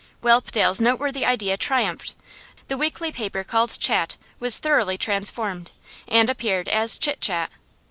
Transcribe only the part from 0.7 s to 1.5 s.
noteworthy